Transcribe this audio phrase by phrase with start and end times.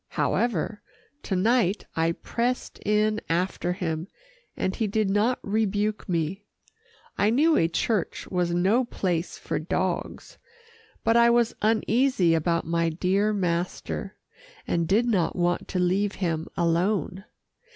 [0.17, 0.81] However,
[1.21, 4.07] to night I pressed in after him,
[4.57, 6.43] and he did not rebuke me.
[7.19, 10.39] I knew a church was no place for dogs,
[11.03, 14.17] but I was uneasy about my dear master,
[14.65, 17.25] and did not want to leave him alone.